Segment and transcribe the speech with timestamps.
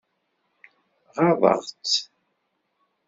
[1.15, 1.93] Ɣaḍeɣ-tt?